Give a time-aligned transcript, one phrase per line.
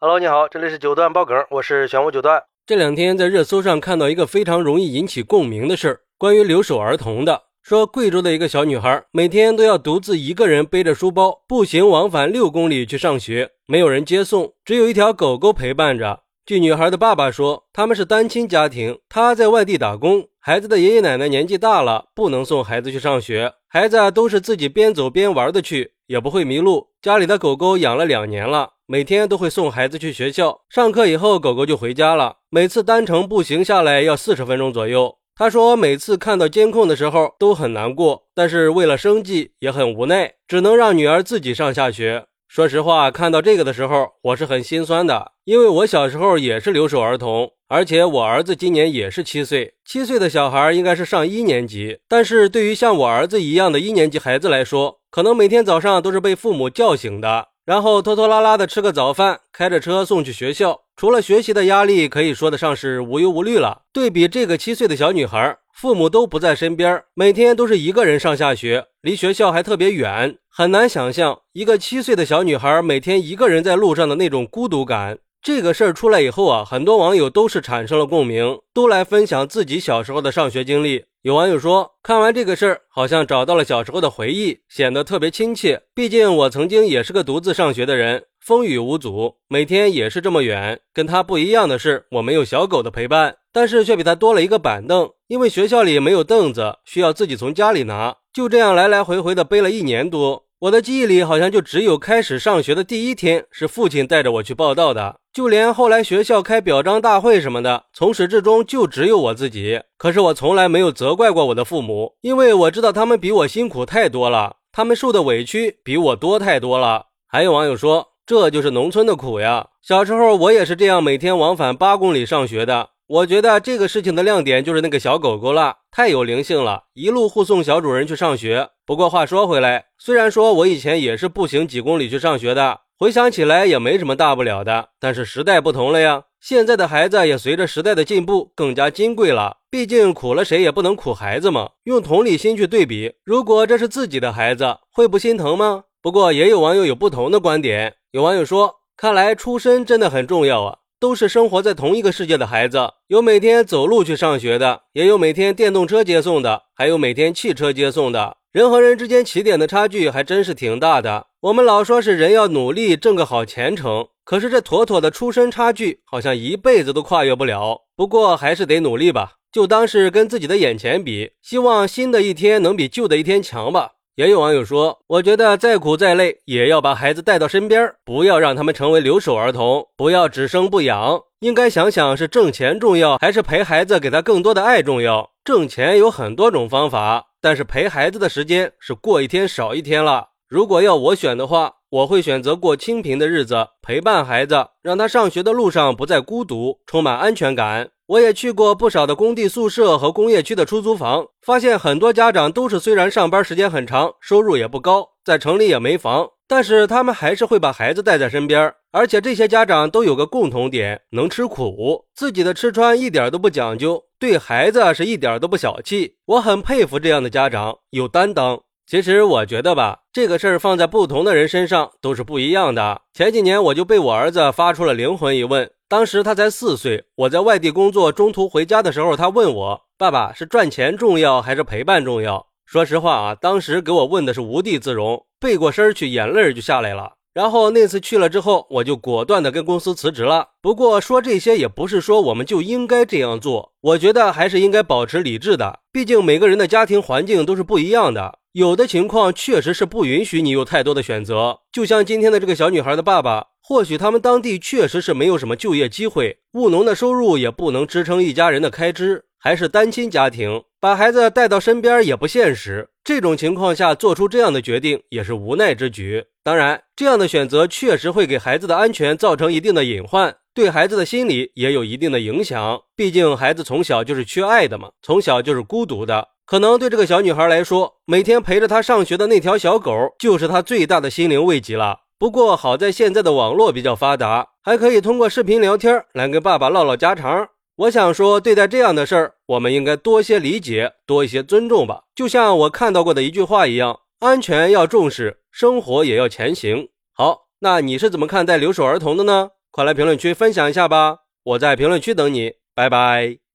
[0.00, 2.40] Hello，你好，这里是九段爆梗，我是玄武九段。
[2.64, 7.42] 这两天在热搜上看到一个非常容易引起共鸣的事儿，关于留守儿童的。
[7.62, 16.20] 说贵州的一个小女孩每天都要独自一个人背着书包步行往返六公里去上学，没有人接送，只有一条狗狗陪伴着。
[16.46, 26.90] 据女孩的爸爸说，他们是单亲家庭，他在外地打工，孩子的爷爷奶奶年纪大了，不能送孩子去上学，孩子都是自己边走边玩的去，也不会迷路。
[27.02, 35.18] 家里的狗狗养了两年了，每天都会送孩子去学校，上课以后狗狗就回家了，每次单程步行下来要四十分钟左右。
[35.36, 42.24] 他说，每次看到监控的时候都很难过，但是为了生计也很无奈，只能让女儿自己上下学。
[42.48, 51.98] 说实话，看到这个的时候，我是很心酸的，因为我小时候也是留守儿童，而且我儿子今年也是七岁，七岁的小孩应该是上一年级。
[52.08, 57.48] 但是对于像我儿子一样的一年级孩子来说，可能每天早上都是被父母叫醒的。
[57.68, 60.80] 然后拖拖拉拉的吃个早饭，开着车送去学校。
[60.96, 63.82] 除了学习的压力，可以说得上是无忧无虑了。
[63.92, 75.18] 对比这个七岁的小女孩，父母都不在身边，每天都是一个人上下学，离学校还特别远，很难想象一个七岁的小女孩每天一个人在路上的那种孤独感。
[75.42, 81.04] 这个事儿出来以后啊，很多网友都是产生了共鸣，都来分享自己小时候的上学经历。
[81.22, 85.82] 有网友说，看完这个事儿，好像找到了小时候的回忆，显得特别亲切。
[85.92, 90.80] 毕竟我曾经也是个独自上学的人，风雨无阻，每天也是这么远。
[90.94, 98.16] 跟他不一样的是，我没有小狗的陪伴，但是却比他多了一个板凳，因为学校里没有凳子，需要自己从家里拿。
[98.32, 100.44] 就这样来来回回的背了一年多。
[100.60, 109.80] 我的记忆里好像就只有开始上学的第一天是父亲带着我去报道的，就连后来学校开表彰大会什么的，从始至终就只有我自己。
[109.96, 117.04] 可是我从来没有责怪过我的父母，因为我知道他们比我辛苦太多了，他们受的委屈比我多太多了。
[117.28, 119.68] 还有网友说，这就是农村的苦呀！
[119.80, 122.88] 小时候我也是这样，每天往返八公里上学的。
[123.06, 128.70] 我觉得这个事情的亮点就是那个小狗狗了，太有灵性了，一路护送小主人去上学。
[128.86, 134.90] 不过话说回来，虽然说我以前也是步行几公里去上学的，回想起来也没什么大不了的。
[135.00, 139.56] 但是时代不同了呀，现在的孩子也随着时代的进步更加金贵了。
[139.70, 141.70] 毕竟苦了谁也不能苦孩子嘛。
[141.84, 145.84] 用同理心去对比，如果这是自己的孩子，会不心疼吗？
[146.00, 150.78] 不过也有网友有不同的观点，有网友说，看来出身真的很重要啊。
[151.00, 158.36] 都是生活在同一个世界的孩子，有每天走路去上学的，也有每天电动车接送的，还有每天汽车接送的。
[158.50, 161.26] 人和人之间起点的差距还真是挺大的。
[161.40, 167.82] 我们老说是人要努力挣个好前程，可是这妥妥的出身差距，好像一辈子都跨越不了。
[167.94, 173.92] 不过还是得努力吧，就当是跟自己的眼前比，希望新的一天能比旧的一天强吧。
[174.18, 181.20] 也有网友说：“我觉得再苦再累，也要把孩子带到身边，不要让他们成为留守儿童，不要只生不养。
[181.38, 185.30] 应该想想是挣钱重要，还是陪孩子给他更多的爱重要。
[185.44, 190.30] 挣钱有很多种方法，但是陪孩子的时间是过一天少一天了。
[190.48, 208.72] 如果要我选的话，我会选择过清贫的日子，陪伴孩子，让他上学的路上不再孤独，充满安全感。”我也去过不少的工地宿舍和工业区的出租房，发现很多家长都是虽然上班时间很长，收入也不高，在城里也没房，但是他们还是会把孩子带在身边。
[208.92, 216.16] 而且这些家长都有个共同点，能吃苦，自己的吃穿一点都不讲究，对孩子是一点都不小气。
[216.24, 218.62] 我很佩服这样的家长，有担当。
[218.88, 223.02] 其实我觉得吧，这个事儿放在不同的人身上都是不一样的。
[223.12, 225.70] 前几年我就被我儿子发出了灵魂一问。
[225.90, 237.12] 当时他才四岁，我在外地工作，中途回家的时候，他问我：“爸爸是赚钱重要还是陪伴重要？”说实话啊，当时给我问的是无地自容，背过身去，眼泪就下来了。
[237.34, 240.48] 然后那次去了之后，我就果断的跟公司辞职了。
[240.62, 245.80] 不过说这些也不是说我们就应该这样做，我觉得还是应该保持理智的。
[245.92, 251.60] 毕竟每个人的家庭环境都是不一样的，有的情况确实是不允许你有太多的选择。
[251.72, 253.48] 就像今天的这个小女孩的爸爸。
[253.60, 262.88] 或许他们当地确实是没有什么就业机会，务农的收入也不能支撑一家人的开支，还是单亲家庭，把孩子带到身边也不现实。
[263.04, 266.24] 这种情况下做出这样的决定也是无奈之举。
[266.42, 272.80] 当然，这样的选择确实会给孩子的安全造成一定的隐患，对孩子的心理也有一定的影响。
[272.96, 276.26] 毕竟孩子从小就是缺爱的嘛，从小就是孤独的。
[276.48, 281.98] 可能对这个小女孩来说，每天陪着她上学的那条小狗就是她最大的心灵慰藉了。
[282.18, 287.48] 不过好在现在的网络比较发达，还可以通过视频聊天来跟爸爸唠唠家常。
[287.76, 292.04] 我想说，对待这样的事儿，我们应该多些理解，多一些尊重吧。
[292.14, 296.88] 就像我看到过的一句话一样：安全要重视，生活也要前行。
[297.12, 299.50] 好，那你是怎么看待留守儿童的呢？
[299.70, 301.18] 快来评论区分享一下吧！
[301.44, 303.47] 我在评论区等你，拜拜。